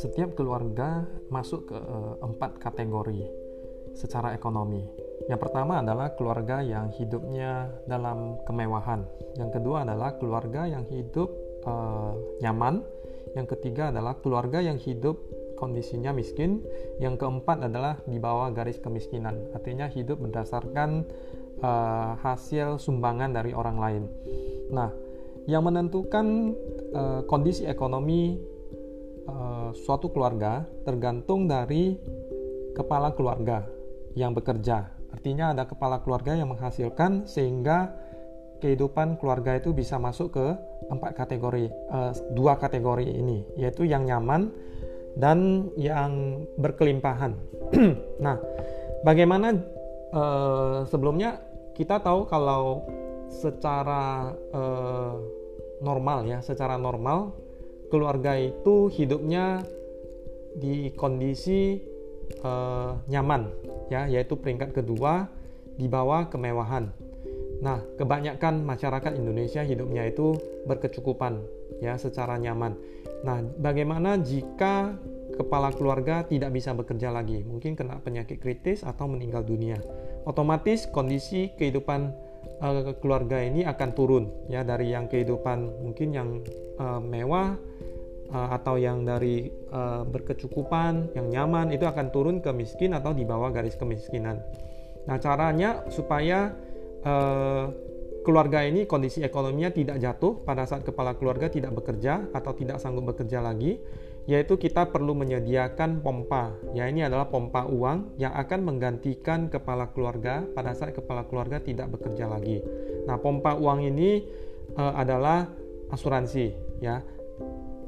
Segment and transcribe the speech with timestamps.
[0.00, 3.28] Setiap keluarga masuk ke uh, empat kategori
[3.92, 4.80] secara ekonomi.
[5.28, 9.04] Yang pertama adalah keluarga yang hidupnya dalam kemewahan.
[9.36, 11.28] Yang kedua adalah keluarga yang hidup
[11.68, 12.80] uh, nyaman.
[13.36, 15.20] Yang ketiga adalah keluarga yang hidup
[15.60, 16.64] kondisinya miskin.
[16.96, 21.04] Yang keempat adalah di bawah garis kemiskinan, artinya hidup berdasarkan
[21.60, 24.02] uh, hasil sumbangan dari orang lain.
[24.72, 24.88] Nah,
[25.44, 26.56] yang menentukan
[26.96, 28.40] uh, kondisi ekonomi
[29.28, 31.96] uh, suatu keluarga tergantung dari
[32.72, 33.68] kepala keluarga
[34.16, 34.96] yang bekerja.
[35.10, 37.92] Artinya ada kepala keluarga yang menghasilkan sehingga
[38.60, 40.46] kehidupan keluarga itu bisa masuk ke
[40.92, 44.52] empat kategori, uh, dua kategori ini, yaitu yang nyaman
[45.18, 47.34] dan yang berkelimpahan.
[48.24, 48.36] nah,
[49.02, 49.56] bagaimana
[50.14, 51.40] uh, sebelumnya
[51.74, 52.84] kita tahu kalau
[53.30, 55.14] secara uh,
[55.80, 57.34] normal ya, secara normal
[57.90, 59.66] keluarga itu hidupnya
[60.54, 61.78] di kondisi
[62.42, 63.50] uh, nyaman
[63.90, 65.26] ya, yaitu peringkat kedua
[65.78, 66.90] di bawah kemewahan.
[67.60, 70.32] Nah, kebanyakan masyarakat Indonesia hidupnya itu
[70.64, 71.44] berkecukupan
[71.84, 72.76] ya secara nyaman.
[73.20, 74.96] Nah, bagaimana jika
[75.36, 79.76] kepala keluarga tidak bisa bekerja lagi, mungkin kena penyakit kritis atau meninggal dunia?
[80.24, 82.12] Otomatis kondisi kehidupan
[82.64, 86.28] uh, keluarga ini akan turun ya dari yang kehidupan mungkin yang
[86.80, 87.56] uh, mewah
[88.32, 93.28] uh, atau yang dari uh, berkecukupan, yang nyaman itu akan turun ke miskin atau di
[93.28, 94.40] bawah garis kemiskinan.
[95.08, 96.52] Nah, caranya supaya
[97.04, 97.64] uh,
[98.20, 103.16] keluarga ini kondisi ekonominya tidak jatuh pada saat kepala keluarga tidak bekerja atau tidak sanggup
[103.16, 103.80] bekerja lagi,
[104.28, 106.52] yaitu kita perlu menyediakan pompa.
[106.76, 111.88] Ya, ini adalah pompa uang yang akan menggantikan kepala keluarga pada saat kepala keluarga tidak
[111.96, 112.60] bekerja lagi.
[113.08, 114.28] Nah, pompa uang ini
[114.76, 115.48] uh, adalah
[115.90, 116.52] asuransi,
[116.84, 117.00] ya,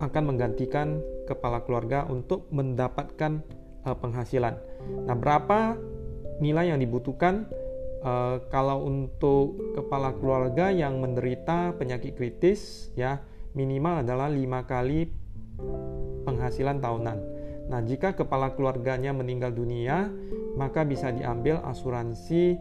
[0.00, 3.42] akan menggantikan kepala keluarga untuk mendapatkan
[3.84, 4.54] uh, penghasilan.
[5.10, 5.74] Nah, berapa
[6.38, 7.50] nilai yang dibutuhkan?
[8.00, 13.20] Uh, kalau untuk kepala keluarga yang menderita penyakit kritis, ya
[13.52, 15.12] minimal adalah lima kali
[16.24, 17.18] penghasilan tahunan.
[17.68, 20.08] Nah, jika kepala keluarganya meninggal dunia,
[20.56, 22.56] maka bisa diambil asuransi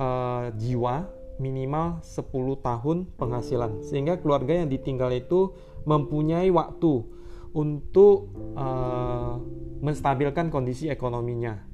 [0.00, 1.06] uh, jiwa
[1.38, 2.24] minimal 10
[2.64, 3.84] tahun penghasilan.
[3.86, 5.54] Sehingga keluarga yang ditinggal itu
[5.86, 7.06] mempunyai waktu
[7.54, 9.38] untuk uh,
[9.78, 11.68] menstabilkan kondisi ekonominya